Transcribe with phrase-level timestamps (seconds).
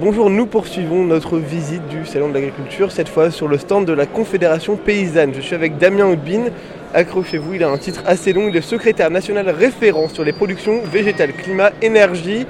[0.00, 3.92] Bonjour, nous poursuivons notre visite du Salon de l'Agriculture, cette fois sur le stand de
[3.92, 5.34] la Confédération Paysanne.
[5.34, 6.50] Je suis avec Damien Houdbin.
[6.94, 8.46] Accrochez-vous, il a un titre assez long.
[8.46, 12.46] Il est secrétaire national référent sur les productions végétales, climat, énergie,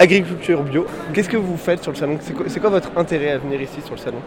[0.00, 0.86] agriculture bio.
[1.14, 2.18] Qu'est-ce que vous faites sur le salon?
[2.20, 4.18] C'est quoi, quoi votre intérêt à venir ici sur le salon?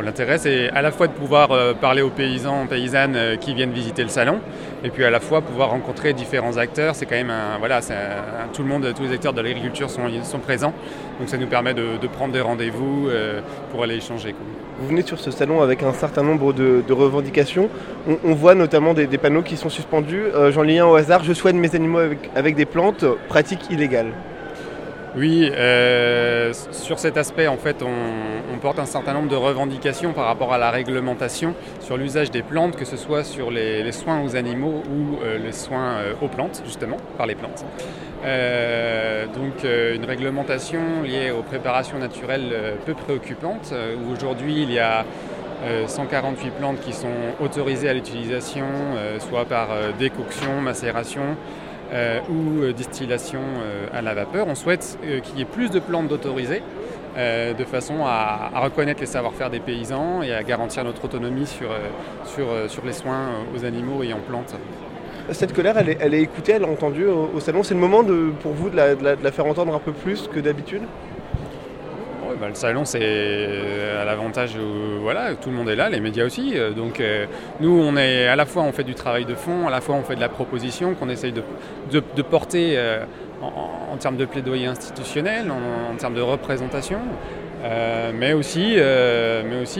[0.00, 3.72] L'intérêt, c'est à la fois de pouvoir euh, parler aux paysans, paysannes euh, qui viennent
[3.72, 4.40] visiter le salon,
[4.82, 6.94] et puis à la fois pouvoir rencontrer différents acteurs.
[6.94, 7.80] C'est quand même un, voilà,
[8.54, 10.72] tout le monde, tous les acteurs de l'agriculture sont, présents,
[11.20, 14.34] donc ça nous permet de, prendre des rendez-vous euh, pour aller échanger.
[14.80, 17.68] Vous venez sur ce salon avec un certain nombre de, revendications.
[18.24, 20.24] On, voit notamment des, panneaux qui sont suspendus.
[20.50, 21.22] J'en lis un au hasard.
[21.22, 22.00] Je soigne mes animaux
[22.34, 23.04] avec des plantes.
[23.28, 24.12] Pratique illégale.
[25.14, 30.26] Oui, euh, sur cet aspect, en fait, on, porte un certain nombre de revendications par
[30.26, 34.36] rapport à la réglementation sur l'usage des plantes, que ce soit sur les, soins aux
[34.36, 37.64] animaux ou euh, les soins euh, aux plantes, justement, par les plantes.
[39.34, 45.04] donc, une réglementation liée aux préparations naturelles peu préoccupante, où aujourd'hui, il y a
[45.86, 48.66] 148 plantes qui sont autorisées à l'utilisation,
[49.18, 51.71] soit par décoction, macération, euh,
[52.28, 54.46] ou euh, distillation euh, à la vapeur.
[54.48, 56.62] On souhaite qu'il y ait plus de plantes d'autorisées
[57.14, 61.68] de façon à, reconnaître les savoir-faire des paysans et à garantir notre autonomie sur,
[62.86, 64.54] les soins aux animaux et en plantes.
[65.30, 67.62] Cette colère, elle est, écoutée, elle est entendue au, salon.
[67.62, 68.02] C'est le moment
[68.40, 70.80] pour vous de la, faire entendre un peu plus que d'habitude?
[72.42, 72.98] Bah, le salon, c'est
[74.00, 76.58] à l'avantage où voilà, tout le monde est là, les médias aussi.
[76.58, 77.26] Euh, donc euh,
[77.60, 80.02] nous, on à la fois on fait du travail de fond, à la fois on
[80.02, 83.04] fait de la proposition qu'on essaye de, porter euh,
[83.40, 86.98] en, termes de plaidoyer institutionnel, en, termes de représentation.
[88.12, 88.74] mais, aussi,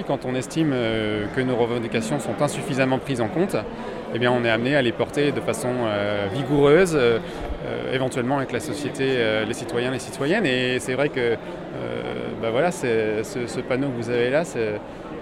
[0.07, 0.73] quand on estime
[1.35, 3.57] que nos revendications sont insuffisamment prises en compte,
[4.15, 5.71] eh on est amené à les porter de façon
[6.33, 6.97] vigoureuse,
[7.93, 9.05] éventuellement avec la société,
[9.47, 10.47] les citoyens, les citoyennes.
[10.47, 11.37] Et c'est vrai que
[12.43, 14.59] bah voilà, ce, panneau que vous avez là, ça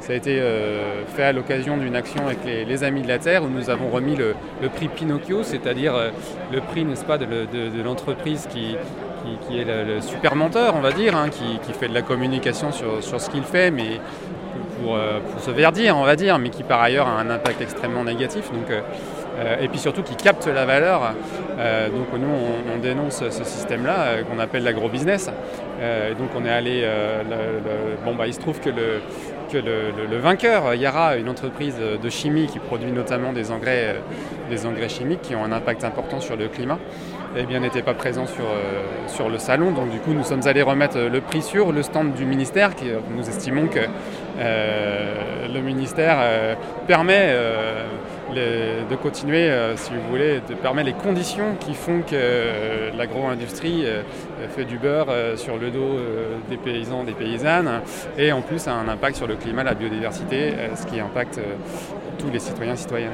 [0.09, 3.49] a été euh, fait à l'occasion d'une action avec les, Amis de la Terre où
[3.49, 4.35] nous avons remis le,
[4.71, 6.09] prix Pinocchio, c'est-à-dire euh,
[6.50, 7.27] le prix, n'est-ce pas, de,
[7.84, 8.75] l'entreprise qui,
[9.55, 13.28] est le, super menteur, on va dire, hein, qui, fait de la communication sur, ce
[13.28, 13.71] qu'il fait,
[14.89, 18.05] euh, pour, se verdir, on va dire, mais qui par ailleurs a un impact extrêmement
[18.05, 18.51] négatif.
[18.53, 18.73] Donc,
[19.61, 21.15] et puis surtout qui capte la valeur.
[21.95, 22.29] donc nous,
[22.75, 25.31] on, dénonce ce système-là qu'on appelle l'agro-business.
[25.81, 26.83] Euh, donc on est allé.
[26.85, 27.23] Euh,
[28.05, 29.01] bon, bah, il se trouve que le,
[29.51, 34.67] que le, vainqueur, Yara, une entreprise de chimie qui produit notamment des engrais, euh, des
[34.67, 36.79] engrais chimiques qui ont un impact important sur le climat,
[37.37, 38.45] eh bien n'était pas présent sur,
[39.07, 39.71] sur le salon.
[39.71, 42.75] Donc du coup, nous sommes allés remettre le prix sur le stand du ministère.
[42.75, 42.87] Qui,
[43.17, 43.81] nous estimons que
[44.39, 46.19] le ministère
[46.87, 47.35] permet
[48.91, 53.85] de continuer, euh, si vous voulez, de permettre les conditions qui font que euh, l'agro-industrie
[53.85, 54.03] euh,
[54.55, 55.99] fait du beurre sur le dos
[56.49, 57.81] des paysans, des paysannes,
[58.19, 61.41] et en plus a un impact sur le climat, la biodiversité, ce qui impacte
[62.19, 63.11] tous les citoyens et citoyennes.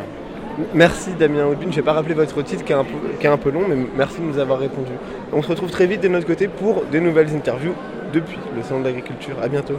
[0.72, 3.64] Merci Damien Aubin, je ne vais pas rappeler votre titre qui est, un peu, long,
[3.68, 4.92] mais merci de nous avoir répondu.
[5.32, 7.74] On se retrouve très vite de notre côté pour des nouvelles interviews
[8.12, 9.36] depuis le Salon de l'Agriculture.
[9.42, 9.78] À bientôt.